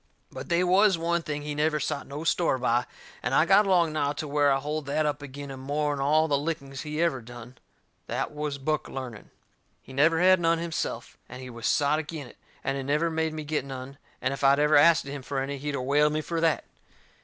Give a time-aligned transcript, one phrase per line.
[0.31, 2.87] But they was one thing he never sot no store by,
[3.21, 6.27] and I got along now to where I hold that up agin him more'n all
[6.27, 7.59] the lickings he ever done.
[8.07, 9.29] That was book learning.
[9.79, 13.33] He never had none himself, and he was sot agin it, and he never made
[13.35, 16.21] me get none, and if I'd ever asted him for any he'd of whaled me
[16.21, 16.63] fur that.